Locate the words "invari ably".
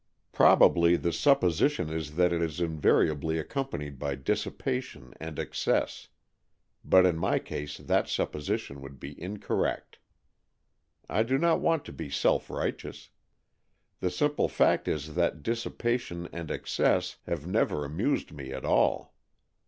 2.59-3.37